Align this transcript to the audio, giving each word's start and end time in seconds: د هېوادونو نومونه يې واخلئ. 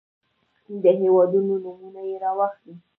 د 0.83 0.85
هېوادونو 0.99 1.53
نومونه 1.63 2.01
يې 2.09 2.17
واخلئ. 2.37 2.73